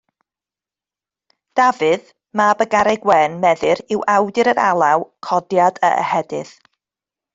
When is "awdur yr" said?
4.15-4.63